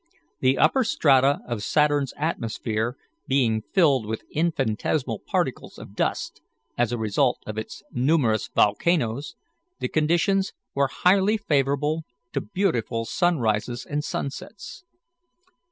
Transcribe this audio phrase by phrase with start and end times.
[0.39, 6.41] The upper strata of Saturn's atmosphere being filled with infinitesimal particles of dust,
[6.75, 9.35] as a result of its numerous volcanoes,
[9.79, 12.01] the conditions were highly favourable
[12.33, 14.83] to beautiful sunrises and sunsets.